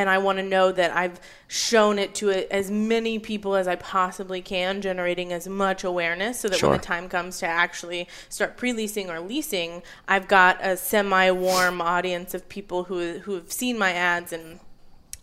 [0.00, 3.76] and I want to know that I've shown it to as many people as I
[3.76, 6.70] possibly can, generating as much awareness so that Sure.
[6.70, 12.34] when the time comes to actually start pre-leasing or leasing, I've got a semi-warm audience
[12.34, 14.60] of people who who have seen my ads and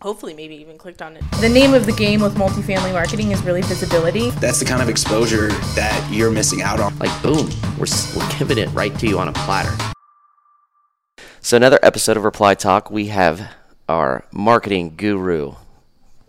[0.00, 1.24] hopefully maybe even clicked on it.
[1.40, 4.30] The name of the game with multifamily marketing is really visibility.
[4.30, 6.96] That's the kind of exposure that you're missing out on.
[7.00, 7.48] Like, boom,
[7.78, 9.74] we're, s- we're giving it right to you on a platter.
[11.40, 13.50] So, another episode of Reply Talk, we have
[13.88, 15.54] our marketing guru,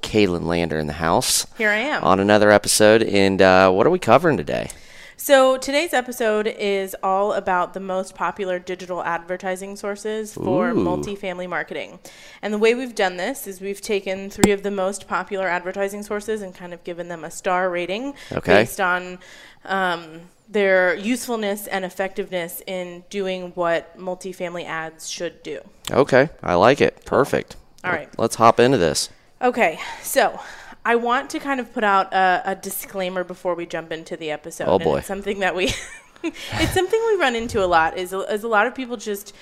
[0.01, 1.45] Kaylin Lander, in the house.
[1.57, 2.03] Here I am.
[2.03, 3.03] On another episode.
[3.03, 4.69] And uh, what are we covering today?
[5.17, 10.75] So today's episode is all about the most popular digital advertising sources for Ooh.
[10.75, 11.99] multifamily marketing.
[12.41, 16.03] And the way we've done this is we've taken three of the most popular advertising
[16.03, 18.61] sources and kind of given them a star rating Okay.
[18.61, 19.19] based on
[19.65, 25.61] um, their usefulness and effectiveness in doing what multifamily ads should do.
[25.91, 27.05] Okay, I like it.
[27.05, 27.55] Perfect.
[27.83, 28.09] All right.
[28.17, 29.09] Let's hop into this.
[29.41, 30.39] Okay, so
[30.83, 34.31] I want to kind of put out a, a disclaimer before we jump into the
[34.31, 34.67] episode.
[34.67, 34.97] Oh, boy.
[34.97, 35.65] it's something that we,
[36.23, 37.97] it's something we run into a lot.
[37.97, 39.33] Is a, is a lot of people just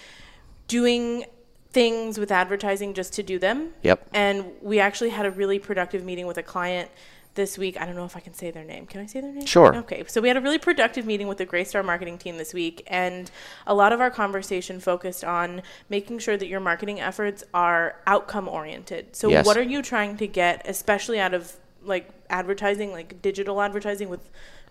[0.68, 1.26] doing
[1.72, 3.74] things with advertising just to do them.
[3.84, 4.10] Yep.
[4.14, 6.92] And we actually had a really productive meeting with a client
[7.38, 7.80] this week.
[7.80, 8.86] I don't know if I can say their name.
[8.86, 9.46] Can I say their name?
[9.46, 9.74] Sure.
[9.78, 10.04] Okay.
[10.08, 13.32] So we had a really productive meeting with the Greystar marketing team this week, and
[13.66, 18.50] a lot of our conversation focused on making sure that your marketing efforts are outcome
[18.50, 19.16] oriented.
[19.16, 19.46] So Yes.
[19.46, 24.30] what are you trying to get, especially out of like advertising, like digital advertising with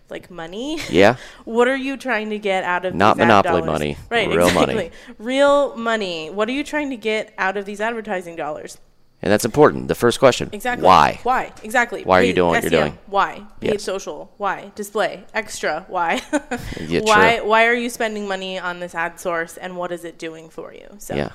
[0.09, 0.79] like money?
[0.89, 1.15] Yeah.
[1.45, 3.65] What are you trying to get out of Not these monopoly dollars?
[3.73, 4.73] money, Right, real money.
[4.73, 4.91] exactly.
[5.17, 6.29] Real money.
[6.29, 8.77] What are you trying to get out of these advertising dollars?
[9.21, 9.87] And that's important.
[9.87, 10.85] The first question Exactly.
[10.85, 11.19] Why?
[11.23, 11.51] Why?
[11.63, 12.03] Exactly.
[12.03, 12.97] Why are you doing what you're doing?
[13.07, 13.43] Why?
[13.59, 13.83] Paid Yes.
[13.83, 14.31] social.
[14.37, 14.71] Why?
[14.75, 15.23] Display.
[15.33, 15.85] Extra.
[15.87, 16.21] Why?
[16.79, 17.37] Yeah, why?
[17.37, 17.47] true.
[17.49, 20.71] Why are you spending money on this ad source, and what is it doing for
[20.73, 20.87] you?
[20.99, 21.31] So Yeah.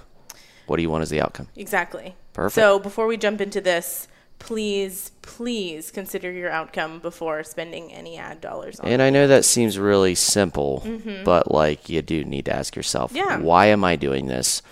[0.67, 1.49] What do you want as the outcome?
[1.57, 2.15] exactly.
[2.35, 2.55] Perfect.
[2.55, 4.07] So before we jump into this,
[4.39, 8.89] please, please consider your outcome before spending any ad dollars on.
[8.89, 10.83] And I know that seems really simple,
[11.25, 13.29] but like you do need to ask yourself, Mm-hmm.
[13.29, 13.39] Yeah.
[13.39, 14.63] why am I doing this?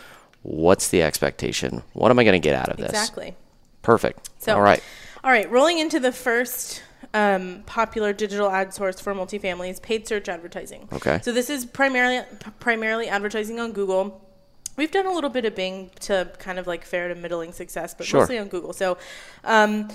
[0.43, 1.83] What's the expectation?
[1.93, 2.89] What am I going to get out of this?
[2.91, 3.35] exactly.
[3.83, 4.31] Perfect.
[4.39, 4.83] So, All right.
[5.23, 10.07] All right, rolling into the first um, popular digital ad source for multifamily is paid
[10.09, 10.89] search advertising.
[10.93, 11.21] Okay.
[11.23, 14.27] So this is primarily p- primarily advertising on Google.
[14.77, 17.93] We've done a little bit of Bing to kind of like fair to middling success,
[17.95, 18.21] but Sure.
[18.21, 18.73] mostly on Google.
[18.73, 18.97] So
[19.45, 19.89] um,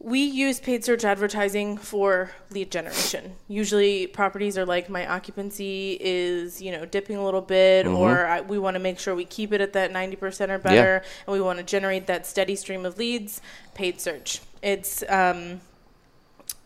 [0.00, 3.34] we use paid search advertising for lead generation.
[3.48, 7.96] Usually, properties are like my occupancy is you know dipping a little bit, Mm-hmm.
[7.96, 10.58] or I, we want to make sure we keep it at that ninety percent or
[10.58, 13.40] better, and we want to generate that steady stream of leads.
[13.74, 14.40] Paid search.
[14.62, 15.60] It's um,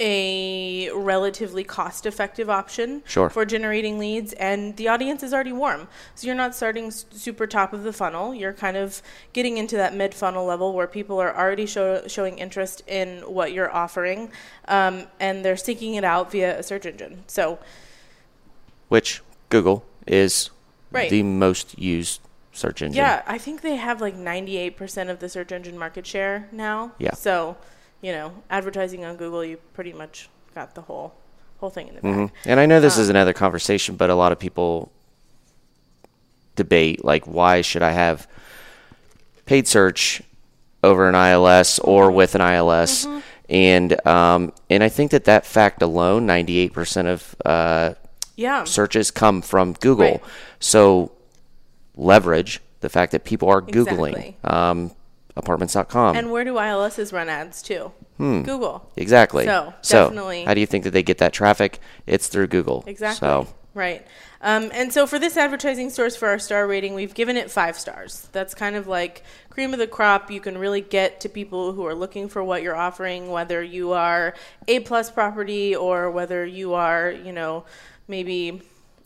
[0.01, 3.31] a relatively cost effective option Sure.
[3.31, 7.47] for generating leads and the audience is already warm so you're not starting s- super
[7.47, 9.01] top of the funnel you're kind of
[9.33, 13.53] getting into that mid funnel level where people are already show, showing interest in what
[13.53, 14.31] you're offering
[14.67, 17.59] um, and they're seeking it out via a search engine so
[18.89, 20.51] Which Google is
[20.91, 21.11] Right.
[21.11, 22.21] the most used
[22.53, 22.97] search engine.
[22.97, 27.15] yeah i think they have like 98% of the search engine market share now Yeah.
[27.15, 27.57] so
[28.03, 31.15] you know advertising on google you pretty much got the whole
[31.61, 32.31] whole thing in the bag Mhm.
[32.45, 34.91] And I know this Um, is another conversation, but a lot of people
[36.57, 38.27] debate like why should I have
[39.47, 40.23] paid search
[40.83, 42.17] over an ILS or Mm-hmm.
[42.17, 43.07] with an ILS,
[43.49, 47.95] and um, and I think that that fact alone, ninety eight percent of uh,
[48.37, 50.05] yeah searches come from Google.
[50.07, 50.21] Right.
[50.59, 51.13] So
[51.97, 54.37] leverage the fact that people are googling Exactly.
[54.45, 54.91] um,
[55.37, 56.17] apartments.com.
[56.17, 57.93] And where do ILSs run ads too?
[58.19, 58.89] Google.
[58.97, 59.45] exactly.
[59.47, 61.81] So, so definitely- how do you think that they get that traffic?
[62.07, 62.85] It's through Google.
[62.87, 63.19] Exactly.
[63.27, 64.07] So Right.
[64.43, 67.79] Um, and so for this advertising source for our star rating, we've given it five
[67.79, 68.29] stars.
[68.33, 70.31] That's kind of like cream of the crop.
[70.31, 73.93] You can really get to people who are looking for what you're offering, whether you
[73.93, 74.35] are
[74.69, 77.65] A plus property or whether you are, you know,
[78.09, 78.61] maybe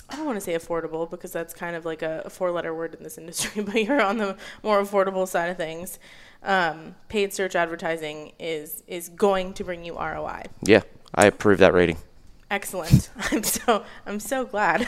[0.08, 2.74] I don't want to say affordable because that's kind of like a, a four letter
[2.74, 5.98] word in this industry, but you're on the more affordable side of things.
[6.42, 10.44] Um, paid search advertising is is going to bring you ROI.
[10.62, 10.82] yeah,
[11.14, 11.98] I approve that rating.
[12.48, 13.10] Excellent.
[13.32, 14.86] I'm so I'm so glad.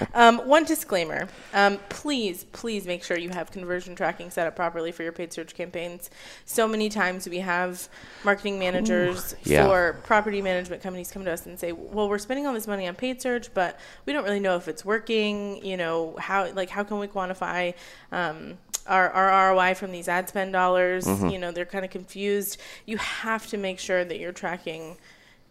[0.14, 4.92] um, one disclaimer: um, please, please make sure you have conversion tracking set up properly
[4.92, 6.10] for your paid search campaigns.
[6.44, 7.88] So many times we have
[8.24, 9.66] marketing managers yeah.
[9.66, 12.86] for property management companies come to us and say, "Well, we're spending all this money
[12.86, 15.64] on paid search, but we don't really know if it's working.
[15.64, 17.72] You know, how like how can we quantify?"
[18.12, 22.60] Um, our, our ROI from these ad spend dollars, you know, they're kind of confused.
[22.86, 24.96] You have to make sure that you're tracking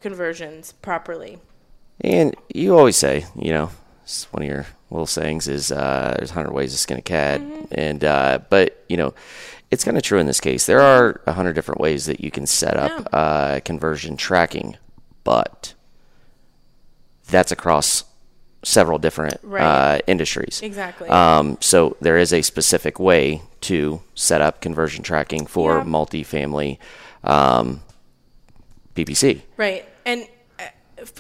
[0.02, 1.40] conversions properly.
[2.02, 3.72] And you always say, you know,
[4.04, 7.02] it's one of your little sayings is uh, there's a hundred ways to skin a
[7.02, 7.42] cat,
[7.72, 9.14] and uh, but you know,
[9.70, 10.66] it's kind of true in this case.
[10.66, 14.78] There are a hundred different ways that you can set up uh, conversion tracking,
[15.24, 15.74] but
[17.30, 18.06] that's across
[18.64, 19.62] several different Right.
[19.64, 20.62] uh, industries.
[20.62, 21.08] Exactly.
[21.10, 25.84] Um, so there is a specific way to set up conversion tracking for Yeah.
[25.84, 26.78] multifamily
[27.24, 27.82] um,
[28.96, 29.42] PPC.
[29.58, 29.86] Right.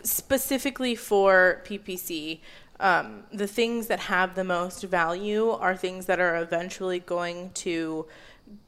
[0.04, 2.40] Specifically for PPC,
[2.80, 8.06] um, the things that have the most value are things that are eventually going to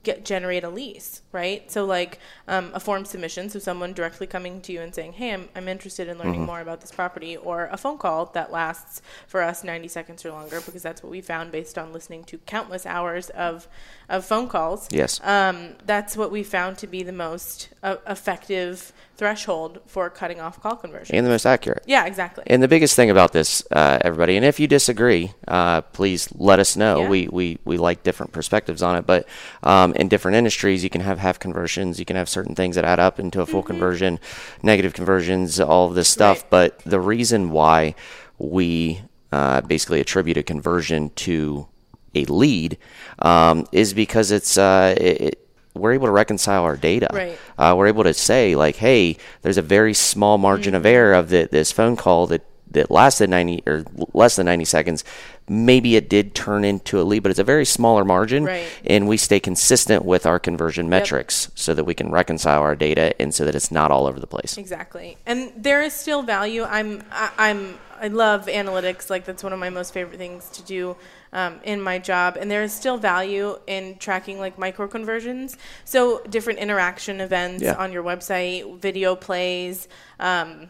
[0.04, 1.72] get generate a lease, right?
[1.72, 5.34] So like um, a form submission, so someone directly coming to you and saying, "Hey,
[5.34, 9.02] I'm, I'm interested in learning more about this property," or a phone call that lasts
[9.28, 12.38] for us 90 seconds or longer, because that's what we found based on listening to
[12.40, 13.68] countless hours of
[14.10, 15.20] of phone calls Yes.
[15.24, 20.60] um, that's what we found to be the most uh, effective threshold for cutting off
[20.60, 21.16] call conversion.
[21.16, 21.84] and the most accurate.
[21.86, 22.44] yeah, exactly.
[22.48, 26.58] And the biggest thing about this, uh, everybody, and if you disagree, uh, please let
[26.58, 27.02] us know.
[27.02, 27.08] Yeah.
[27.10, 29.28] We, we, we like different perspectives on it, but
[29.62, 32.84] um, in different industries, you can have half conversions, you can have certain things that
[32.84, 34.20] add up into a full conversion,
[34.64, 36.38] negative conversions, all of this stuff.
[36.38, 36.56] Mm-hmm.
[36.56, 36.74] Right.
[36.74, 37.94] But the reason why
[38.40, 41.68] we uh, basically attribute a conversion to
[42.16, 42.80] a lead
[43.20, 47.08] um, is because it's uh, it, we're able to reconcile our data.
[47.12, 47.40] Right.
[47.58, 51.30] Uh, we're able to say like, hey, there's a very small margin of error of
[51.30, 53.84] the, this phone call that that lasted 90 or
[54.14, 55.04] less than 90 seconds.
[55.52, 58.66] Maybe it did turn into a lead, but it's a very smaller margin, Right.
[58.86, 63.14] and we stay consistent with our conversion metrics so that we can reconcile our data
[63.22, 64.58] and so that it's not all over the place.
[64.58, 65.18] Exactly.
[65.26, 66.64] And there is still value.
[66.64, 69.10] I'm I, I'm I love analytics.
[69.10, 70.96] Like that's one of my most favorite things to do
[71.34, 72.38] um, in my job.
[72.40, 75.58] And there is still value in tracking like micro conversions.
[75.86, 77.74] So different interaction events Yeah.
[77.76, 79.88] on your website, video plays,
[80.20, 80.70] um,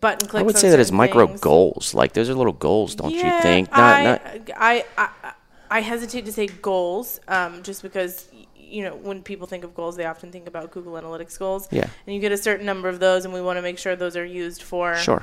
[0.00, 0.40] button clicks.
[0.40, 1.94] I would say that as micro goals.
[1.94, 3.70] Like those are little goals, don't you think?
[3.70, 4.11] Not, I, not,
[4.56, 5.32] I, I,
[5.70, 9.96] I hesitate to say goals, um, just because you know when people think of goals,
[9.96, 11.68] they often think about Google Analytics goals.
[11.70, 11.88] Yeah.
[12.06, 14.16] And you get a certain number of those, and we want to make sure those
[14.16, 15.22] are used for Sure.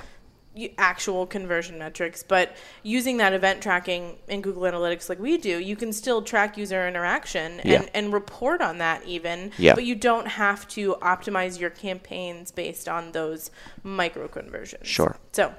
[0.78, 2.22] actual conversion metrics.
[2.24, 6.58] But using that event tracking in Google Analytics, like we do, you can still track
[6.58, 7.86] user interaction and, Yeah.
[7.94, 9.52] and report on that even.
[9.58, 9.76] Yeah.
[9.76, 13.52] But you don't have to optimize your campaigns based on those
[13.84, 14.88] micro conversions.
[14.88, 15.16] Sure.
[15.32, 15.54] So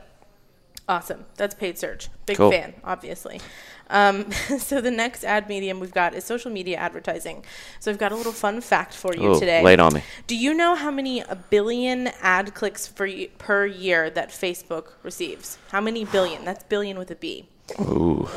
[0.90, 1.24] awesome.
[1.36, 2.08] That's paid search.
[2.26, 2.50] Big Cool.
[2.50, 3.40] fan, obviously.
[3.88, 7.44] Um, so the next ad medium we've got is social media advertising.
[7.78, 9.62] So I've got a little fun fact for you Ooh, today.
[9.72, 10.02] it on me.
[10.26, 14.88] Do you know how many a billion ad clicks for y- per year that Facebook
[15.02, 15.58] receives?
[15.70, 16.44] How many billion?
[16.44, 17.48] That's billion with a B.
[17.80, 18.28] ooh,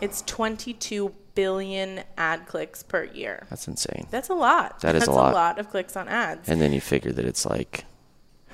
[0.00, 3.46] It's 22 billion ad clicks per year.
[3.50, 4.06] that's insane.
[4.10, 4.80] That's a lot.
[4.80, 5.32] That is a That's lot.
[5.32, 6.48] a lot of clicks on ads.
[6.48, 7.84] And then you figure that it's like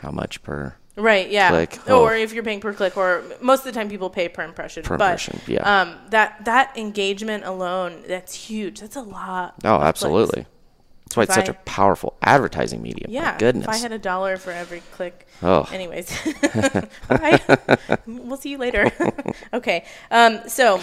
[0.03, 1.51] how much per Right, yeah.
[1.51, 1.79] click.
[1.87, 2.03] Oh.
[2.03, 4.83] Or if you're paying per click, or most of the time people pay per impression.
[4.83, 5.81] Per but, impression, yeah.
[5.83, 8.81] Um, that that engagement alone, that's huge.
[8.81, 9.55] That's a lot.
[9.65, 9.89] Oh, of clicks.
[9.89, 10.47] absolutely.
[11.05, 13.11] That's why it's If such I- a powerful advertising medium.
[13.11, 13.33] Yeah.
[13.33, 13.65] My goodness.
[13.65, 15.27] If I had a dollar for every click.
[15.43, 15.67] Oh.
[15.73, 16.11] Anyways,
[17.09, 17.41] bye.
[18.07, 18.93] we'll see you later.
[19.55, 19.85] okay.
[20.11, 20.81] Um, so.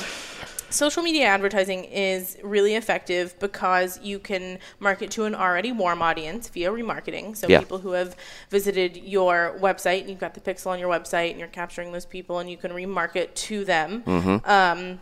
[0.69, 6.49] Social media advertising is really effective because you can market to an already warm audience
[6.49, 7.35] via remarketing.
[7.37, 7.59] So Yeah.
[7.59, 8.15] people who have
[8.49, 12.05] visited your website and you've got the pixel on your website and you're capturing those
[12.05, 14.03] people and you can remarket to them.
[14.03, 14.49] Mm-hmm.
[14.49, 14.99] Um,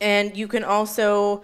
[0.00, 1.42] and you can also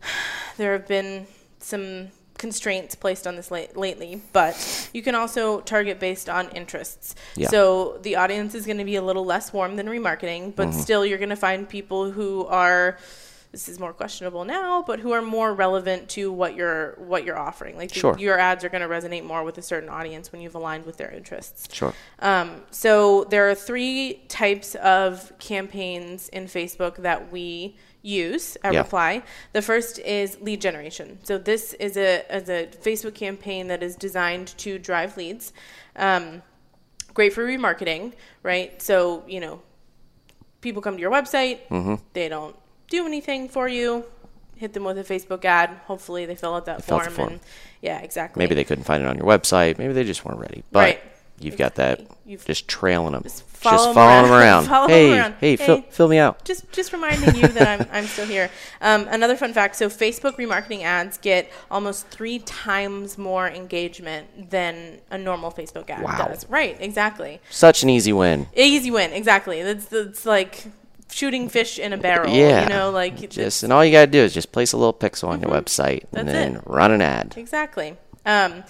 [0.56, 1.26] there have been
[1.58, 2.08] some
[2.38, 7.14] constraints placed on this late, lately, but you can also target based on interests.
[7.36, 7.48] Yeah.
[7.48, 10.80] So the audience is going to be a little less warm than remarketing, but Mm-hmm.
[10.80, 12.98] still you're going to find people who are
[13.52, 17.38] this is more questionable now, but who are more relevant to what you're what you're
[17.38, 17.76] offering.
[17.76, 18.18] Like the- Sure.
[18.18, 20.96] your ads are going to resonate more with a certain audience when you've aligned with
[20.96, 21.72] their interests.
[21.72, 21.94] Sure.
[22.18, 28.80] Um, so there are three types of campaigns in Facebook that we use at Yeah.
[28.82, 29.22] Reply.
[29.54, 31.18] The first is lead generation.
[31.24, 35.52] So this is a, is a Facebook campaign that is designed to drive leads.
[35.96, 36.42] Um,
[37.14, 38.80] great for remarketing, right?
[38.82, 39.62] So, you know,
[40.60, 41.94] people come to your website, Mm-hmm.
[42.12, 42.54] they don't
[42.88, 44.04] do anything for you.
[44.56, 45.70] Hit them with a Facebook ad.
[45.86, 47.28] Hopefully, they fill out that form, form.
[47.32, 47.40] and
[47.82, 48.40] yeah, exactly.
[48.40, 49.78] Maybe they couldn't find it on your website.
[49.78, 50.62] Maybe they just weren't ready.
[50.70, 51.00] But Right.
[51.40, 53.22] You've got that You've- just trailing them.
[53.22, 54.64] Just, follow 'em following them around.
[54.66, 55.34] Follow hey, around.
[55.40, 55.86] hey, Fill, Hey.
[55.90, 56.44] fill me out.
[56.44, 58.50] just just reminding you that I'm I'm still here.
[58.80, 65.00] Um, another fun fact: so Facebook remarketing ads get almost three times more engagement than
[65.10, 66.26] a normal Facebook ad Wow.
[66.28, 66.46] does.
[66.48, 66.76] Right?
[66.80, 67.40] Exactly.
[67.50, 68.46] Such an easy win.
[68.54, 69.12] Easy win.
[69.12, 69.62] Exactly.
[69.62, 70.64] That's that's like
[71.10, 72.34] shooting fish in a barrel.
[72.34, 72.64] Yeah.
[72.64, 75.28] You know, like Just and all you gotta do is just place a little pixel
[75.28, 76.16] on your website Mm-hmm.
[76.16, 76.62] and That's then it.
[76.66, 77.34] run an ad.
[77.36, 77.96] Exactly.
[78.26, 78.64] Um,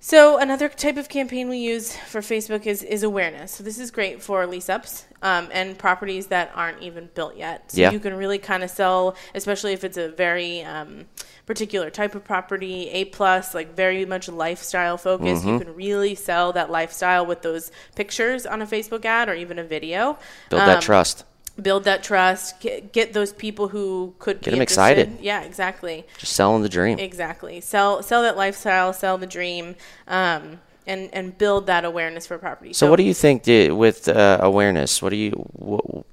[0.00, 3.52] So another type of campaign we use for Facebook is, is awareness.
[3.52, 7.72] So this is great for lease ups um, and properties that aren't even built yet.
[7.72, 7.90] So Yeah.
[7.90, 11.06] you can really kind of sell, especially if it's a very um,
[11.46, 15.42] particular type of property, A plus, like very much lifestyle focused.
[15.42, 15.48] Mm-hmm.
[15.54, 19.58] You can really sell that lifestyle with those pictures on a Facebook ad or even
[19.58, 20.16] a video.
[20.48, 21.24] Build that Um, trust.
[21.60, 22.60] Build that trust.
[22.60, 24.98] Get, get those people who could Get be 'em interested.
[24.98, 25.18] excited.
[25.20, 26.06] Yeah, exactly.
[26.18, 26.98] Just selling the dream.
[26.98, 27.60] Exactly.
[27.60, 29.74] Sell sell that lifestyle, sell the dream,
[30.06, 32.72] um, and and build that awareness for property.
[32.72, 35.02] So, what do you think with uh, awareness?
[35.02, 36.04] What do you what,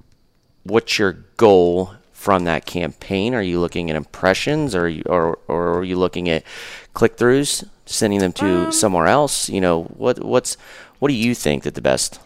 [0.64, 3.32] what's your goal from that campaign?
[3.34, 6.42] Are you looking at impressions, or are you, or or are you looking at
[6.92, 9.48] click throughs, sending them to Um, somewhere else?
[9.48, 10.56] You know what what's
[10.98, 12.18] what do you think that the best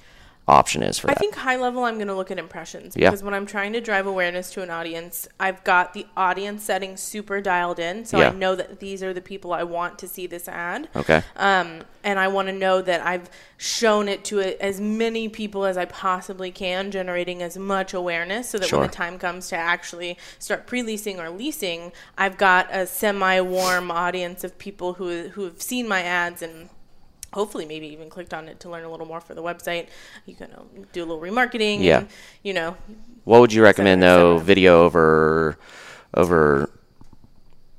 [0.50, 1.20] option is for I that?
[1.20, 3.10] think high level, I'm going to look at impressions Yeah.
[3.10, 6.96] because when I'm trying to drive awareness to an audience, I've got the audience setting
[6.96, 8.30] super dialed in, so Yeah.
[8.30, 10.88] I know that these are the people I want to see this ad.
[10.96, 11.22] okay.
[11.36, 13.28] Um, and I want to know that I've
[13.58, 18.48] shown it to a, as many people as I possibly can, generating as much awareness
[18.48, 18.78] so that Sure.
[18.80, 24.44] when the time comes to actually start pre-leasing or leasing, I've got a semi-warm audience
[24.44, 26.70] of people who who have seen my ads and
[27.32, 29.88] hopefully maybe even clicked on it to learn a little more for the website.
[30.26, 31.80] You can uh, do a little remarketing.
[31.82, 31.98] Yeah.
[32.00, 32.08] And,
[32.42, 32.76] you know,
[33.24, 34.38] What would you recommend though?
[34.38, 35.56] Video over
[36.14, 36.68] over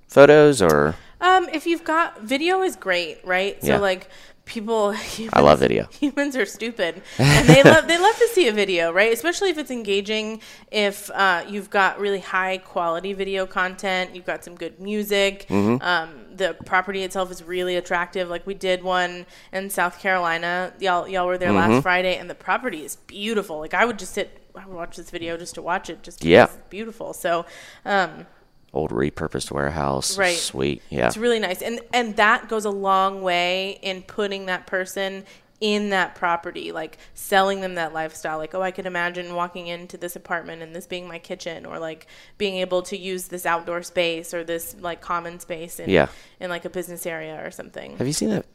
[0.07, 3.61] photos or Um, if you've got video is great, right?
[3.61, 3.77] So Yeah.
[3.79, 4.09] like
[4.51, 4.93] people
[5.33, 5.87] I love video.
[5.99, 9.11] Humans are stupid, and they love they love to see a video, right?
[9.13, 10.41] Especially if it's engaging.
[10.71, 15.45] If uh, you've got really high quality video content, you've got some good music.
[15.47, 15.81] Mm-hmm.
[15.81, 18.29] Um, the property itself is really attractive.
[18.29, 20.73] Like we did one in South Carolina.
[20.79, 21.71] Y'all y'all were there Mm-hmm.
[21.73, 23.59] last Friday, and the property is beautiful.
[23.59, 24.37] Like I would just sit.
[24.53, 26.03] I would watch this video just to watch it.
[26.03, 26.43] Just because Yeah.
[26.43, 27.13] it's beautiful.
[27.13, 27.45] So.
[27.85, 28.25] Um,
[28.73, 30.17] old repurposed warehouse?
[30.17, 30.37] Right.
[30.37, 30.81] Sweet.
[30.89, 31.07] Yeah.
[31.07, 35.25] it's really nice, and and that goes a long way in putting that person
[35.59, 38.39] in that property, like selling them that lifestyle.
[38.39, 41.77] Like, oh, I could imagine walking into this apartment and this being my kitchen, or
[41.77, 42.07] like
[42.39, 46.07] being able to use this outdoor space or this like common space in Yeah.
[46.39, 47.95] in like a business area or something.
[47.97, 48.47] Have you seen that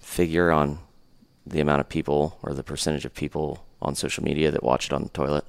[0.00, 0.78] figure on
[1.46, 4.92] the amount of people or the percentage of people on social media that watch it
[4.92, 5.44] on the toilet?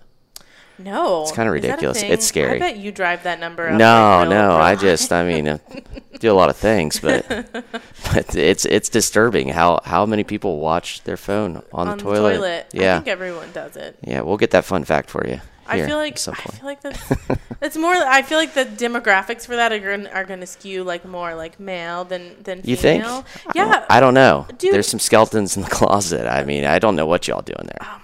[0.78, 2.02] No, It's that a ridiculous.
[2.04, 2.56] It's scary.
[2.58, 3.78] I bet you drive that number up.
[3.78, 4.52] No, like, no.
[4.58, 5.58] I just, I mean, uh,
[6.20, 7.28] do a lot of things, but
[8.14, 12.68] but it's it's disturbing how how many people watch their phone on, on the toilet.
[12.74, 13.98] I Yeah, think everyone does it.
[14.02, 14.22] yeah.
[14.22, 15.40] We'll get that fun fact for you.
[15.68, 16.56] I feel like some I point.
[16.58, 17.12] feel like that's
[17.62, 17.96] it's more.
[17.96, 21.34] I feel like the demographics for that are going are going to skew like more
[21.34, 23.04] like male than than You think?
[23.04, 23.26] female.
[23.48, 23.86] I don't- Yeah.
[23.90, 24.46] I don't know.
[24.60, 24.74] Dude.
[24.74, 26.28] There's some skeletons in the closet.
[26.28, 27.80] I mean, I don't know what y'all doing there.
[27.82, 28.02] god.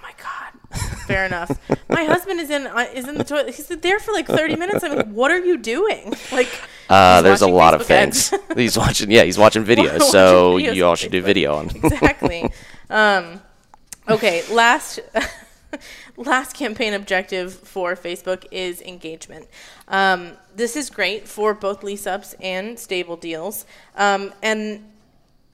[1.06, 1.50] Fair enough.
[1.88, 3.54] My husband is in uh, is in the toilet.
[3.54, 4.82] He's there for like thirty minutes.
[4.84, 6.14] I'm like, what are you doing?
[6.32, 6.48] Like,
[6.88, 8.28] Uh, there's a lot of Facebook ads.
[8.30, 8.42] things.
[8.56, 9.10] he's watching.
[9.10, 9.92] Yeah, he's watching videos.
[10.00, 11.70] Watching so videos you all should do video on.
[11.70, 12.50] exactly.
[12.90, 13.40] Um,
[14.08, 15.00] okay, last
[16.16, 19.48] last campaign objective for Facebook is engagement.
[19.88, 23.64] Um, this is great for both lease ups and stable deals,
[23.96, 24.84] um, and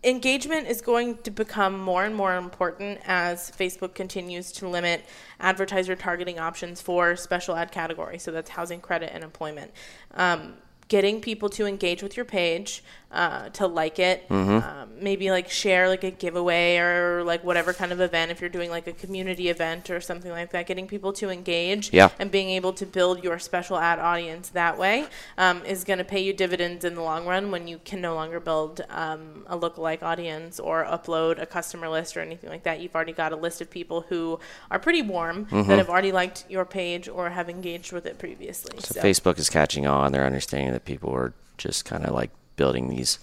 [0.05, 5.05] engagement is going to become more and more important as Facebook continues to limit
[5.41, 8.23] advertiser targeting options for special ad categories.
[8.23, 9.73] So that's housing, credit, and employment.
[10.15, 10.55] Um,
[10.87, 14.57] getting people to engage with your page, uh, to like it, Mm-hmm.
[14.69, 18.31] um, maybe like share like a giveaway or like whatever kind of event.
[18.33, 21.93] If you're doing like a community event or something like that, getting people to engage
[21.93, 22.09] Yeah.
[22.19, 25.07] and being able to build your special ad audience that way
[25.39, 28.15] um, is going to pay you dividends in the long run when you can no
[28.15, 32.81] longer build um, a lookalike audience or upload a customer list or anything like that.
[32.81, 34.39] You've already got a list of people who
[34.71, 35.69] are pretty warm Mm-hmm.
[35.69, 38.79] that have already liked your page or have engaged with it previously.
[38.81, 40.11] So Facebook is catching on.
[40.13, 43.19] They're understanding that people are just kind of like building these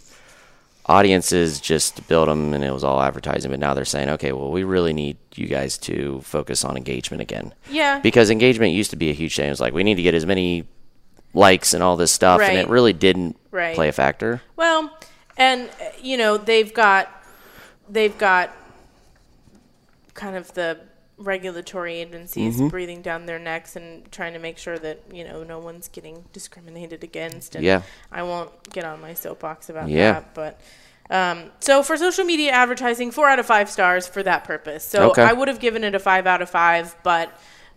[0.88, 3.52] audiences just to build them, and it was all advertising.
[3.52, 7.22] But now they're saying, okay, well, we really need you guys to focus on engagement
[7.22, 7.54] again.
[7.70, 8.00] Yeah.
[8.00, 9.48] Because engagement used to be a huge thing.
[9.48, 10.66] It was like we need to get as many
[11.34, 13.76] likes and all this stuff, and it really didn't Right.
[13.76, 14.42] play a factor.
[14.56, 14.90] Well,
[15.38, 15.70] and
[16.02, 17.10] you know they've got
[17.90, 18.52] they've got
[20.14, 20.80] kind of the
[21.18, 22.68] regulatory agencies Mm-hmm.
[22.68, 26.26] breathing down their necks and trying to make sure that you know no one's getting
[26.34, 27.56] discriminated against.
[27.56, 27.82] And Yeah.
[28.12, 30.14] I won't get on my soapbox about Yeah.
[30.14, 30.60] that, but.
[31.08, 34.84] Um, so for social media advertising, four out of five stars for that purpose.
[34.84, 35.22] So Okay.
[35.22, 37.30] I would have given it a five out of five, but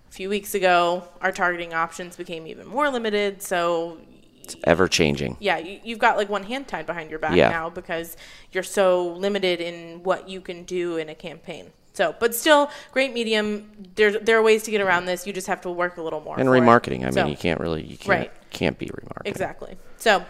[0.08, 3.42] a few weeks ago, our targeting options became even more limited.
[3.42, 3.98] So
[4.42, 5.36] it's Ever changing.
[5.40, 7.50] yeah, you, you've got like one hand tied behind your back Yeah.
[7.50, 8.16] now because
[8.50, 11.72] you're so limited in what you can do in a campaign.
[11.98, 13.68] So, but still, great medium.
[13.96, 15.26] There, there are ways to get around this.
[15.26, 16.38] You just have to work a little more.
[16.38, 16.60] And for it.
[16.60, 17.04] remarketing.
[17.04, 18.32] I So, mean, you can't really, you can't, Right.
[18.50, 19.26] can't be remarketing.
[19.26, 19.76] exactly.
[19.96, 20.24] So,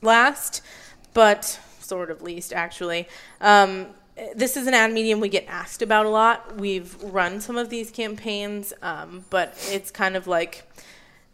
[0.00, 0.62] last
[1.12, 3.08] but sort of least actually.
[3.42, 3.88] Um,
[4.34, 6.56] this is an ad medium we get asked about a lot.
[6.56, 10.64] We've run some of these campaigns, um, but it's kind of like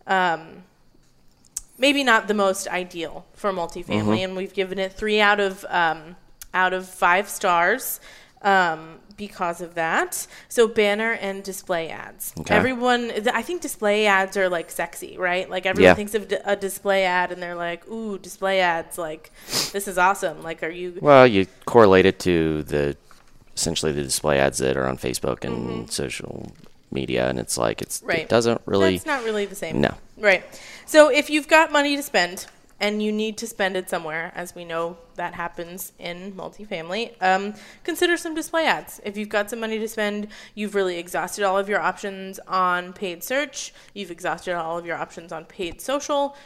[0.09, 0.65] um,
[1.79, 4.13] maybe not the most ideal for multifamily, Mm-hmm.
[4.25, 6.17] and we've given it three out of um,
[6.53, 8.01] out of five stars
[8.43, 10.27] um, because of that.
[10.49, 12.33] So banner and display ads.
[12.41, 12.55] Okay.
[12.55, 15.49] Everyone, I think display ads are like sexy, right?
[15.49, 15.95] Like everyone Yeah.
[15.95, 18.99] thinks of a display ad, and they're like, "Ooh, display ads!
[18.99, 19.31] Like
[19.73, 20.99] this is awesome!" Like, are you?
[21.01, 22.97] Well, you correlate it to the
[23.55, 26.53] essentially the display ads that are on Facebook and social
[26.91, 28.09] media, and it's like it's Mm-hmm.
[28.09, 28.19] Right.
[28.21, 28.93] it doesn't really.
[28.95, 29.81] That's not really the same.
[29.81, 29.95] No.
[30.19, 30.43] Right.
[30.87, 32.47] So if you've got money to spend
[32.83, 37.55] and you need to spend it somewhere, as we know that happens in multifamily, um,
[37.85, 39.01] consider some display ads.
[39.05, 42.93] If you've got some money to spend, you've really exhausted all of your options on
[42.93, 46.37] paid search, you've exhausted all of your options on paid social.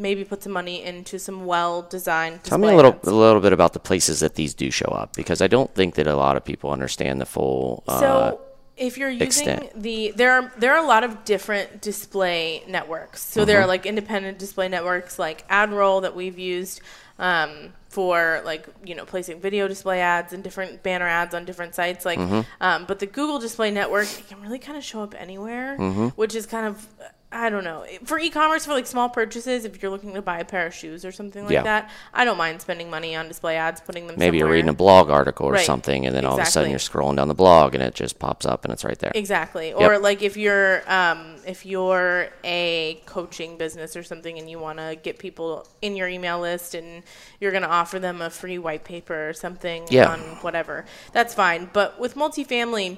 [0.00, 2.44] Maybe put some money into some well-designed.
[2.44, 3.08] Tell me a little ads.
[3.08, 5.96] a little bit about the places that these do show up because I don't think
[5.96, 7.82] that a lot of people understand the full.
[7.88, 8.40] Uh, So
[8.78, 9.82] if you're using extent.
[9.82, 13.22] the there are there are a lot of different display networks.
[13.24, 16.80] So there are like independent display networks like AdRoll that we've used
[17.18, 21.74] um, for like you know placing video display ads and different banner ads on different
[21.74, 22.04] sites.
[22.04, 22.18] Like,
[22.60, 25.76] um, but the Google Display Network it can really kind of show up anywhere,
[26.16, 26.86] which is kind of
[27.30, 27.84] I don't know.
[28.04, 31.04] For e-commerce, for like small purchases, if you're looking to buy a pair of shoes
[31.04, 31.62] or something like Yeah.
[31.62, 34.16] that, I don't mind spending money on display ads, putting them.
[34.18, 35.66] maybe you're reading a blog article or Right.
[35.66, 38.18] something, and then all of a sudden you're scrolling down the blog and it just
[38.18, 39.12] pops up and it's right there.
[39.14, 39.74] Exactly.
[39.74, 44.78] Or like if you're um, if you're a coaching business or something and you want
[44.78, 47.02] to get people in your email list and
[47.40, 50.08] you're going to offer them a free white paper or something Yeah.
[50.10, 50.86] on whatever.
[51.12, 51.68] That's fine.
[51.74, 52.96] But with multifamily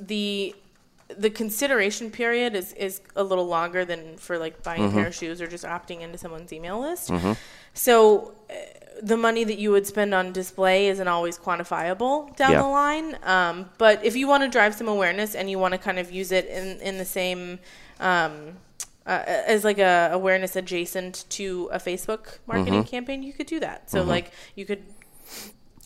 [0.00, 0.54] the
[1.18, 5.14] the consideration period is, is a little longer than for like buying a pair of
[5.14, 7.10] shoes or just opting into someone's email list.
[7.74, 8.54] So uh,
[9.02, 12.62] the money that you would spend on display isn't always quantifiable down Yeah.
[12.62, 13.18] the line.
[13.22, 16.12] Um, but if you want to drive some awareness and you want to kind of
[16.12, 17.58] use it in, in the same
[18.00, 18.56] um,
[19.06, 23.90] uh, as like a awareness adjacent to a Facebook marketing campaign, you could do that.
[23.90, 24.82] So like you could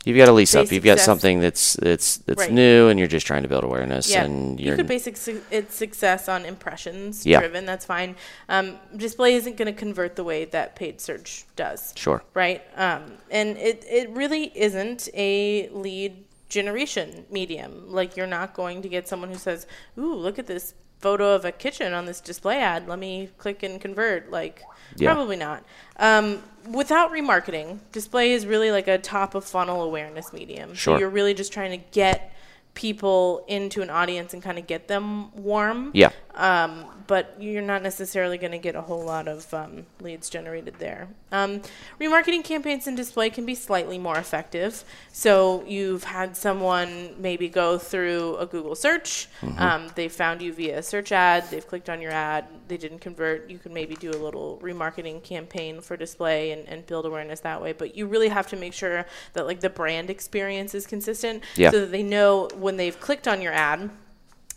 [0.06, 0.70] You've got a lease up.
[0.70, 1.04] You've got success.
[1.04, 2.52] something that's that's that's Right.
[2.52, 4.08] new, and you're just trying to build awareness.
[4.08, 7.40] Yeah, and you you're could base its success on impressions Yeah.
[7.40, 7.66] driven.
[7.66, 8.14] That's fine.
[8.48, 11.92] Um, display isn't going to convert the way that paid search does.
[11.96, 12.22] sure.
[12.34, 12.62] Right.
[12.76, 17.90] Um, and it it really isn't a lead generation medium.
[17.90, 19.66] Like you're not going to get someone who says,
[19.98, 22.86] "Ooh, look at this photo of a kitchen on this display ad.
[22.88, 24.62] Let me click and convert." Like
[24.96, 25.12] Yeah.
[25.12, 25.64] probably not.
[25.98, 30.74] Um, without remarketing, display is really like a top of funnel awareness medium.
[30.74, 30.96] Sure.
[30.96, 32.32] So you're really just trying to get
[32.74, 36.10] people into an audience and kind of get them warm Yeah.
[36.36, 40.74] Um, but you're not necessarily going to get a whole lot of um, leads generated
[40.78, 41.08] there.
[41.32, 41.62] Um,
[42.00, 44.84] remarketing campaigns and display can be slightly more effective.
[45.12, 50.78] So you've had someone maybe go through a Google search, um, they found you via
[50.78, 53.48] a search ad, they've clicked on your ad, they didn't convert.
[53.48, 57.62] You can maybe do a little remarketing campaign for display and, and build awareness that
[57.62, 57.72] way.
[57.72, 61.70] But you really have to make sure that like the brand experience is consistent, Yeah.
[61.70, 63.90] so that they know when they've clicked on your ad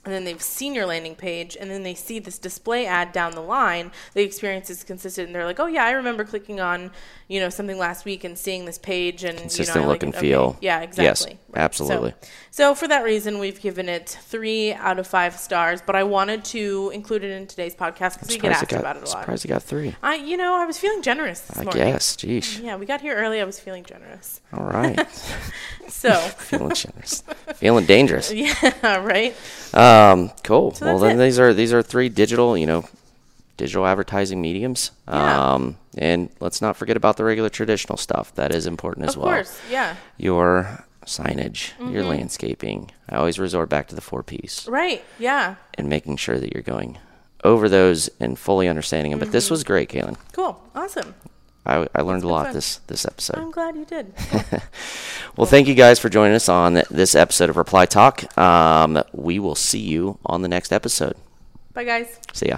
[0.05, 3.33] and then they've seen your landing page and then they see this display ad down
[3.33, 6.89] the line the experience is consistent and they're like oh yeah i remember clicking on
[7.27, 10.03] you know something last week and seeing this page and Consistent you know, look like
[10.03, 10.15] and.
[10.15, 10.27] Okay.
[10.29, 10.57] feel.
[10.61, 12.13] yeah exactly Yes, exactly absolutely.
[12.21, 16.03] so, so for that reason we've given it three out of five stars but i
[16.03, 19.05] wanted to include it in today's podcast because we get asked got, about it a
[19.05, 19.93] lot surprised it got three.
[20.01, 22.15] i you know i was feeling generous this I morning guess.
[22.15, 24.97] geez yeah we got here early i was feeling generous All right.
[25.89, 27.23] so Feeling generous.
[27.55, 28.31] Feeling dangerous.
[28.33, 29.35] yeah right
[29.73, 29.88] Um,
[30.43, 30.75] cool.
[30.81, 31.23] well, then it.
[31.23, 32.85] these are these are three digital, you know,
[33.57, 34.91] digital advertising mediums.
[35.07, 35.53] Yeah.
[35.53, 38.33] Um, and let's not forget about the regular traditional stuff.
[38.35, 39.31] That is important as of well.
[39.31, 42.09] Of course yeah Your signage, your Mm-hmm.
[42.09, 42.91] landscaping.
[43.09, 46.63] I always resort back to the four P's right yeah and making sure that you're
[46.63, 46.97] going
[47.43, 49.19] over those and fully understanding them.
[49.19, 50.17] But this was great, Kaylin.
[50.33, 51.15] cool awesome
[51.69, 52.53] I, I learned a lot fun.
[52.55, 53.37] this this episode.
[53.37, 54.13] I'm glad you did.
[55.37, 58.37] Well, thank you guys for joining us on this episode of Reply Talk.
[58.37, 61.15] Um, we will see you on the next episode.
[61.73, 62.19] Bye, guys.
[62.33, 62.57] See ya.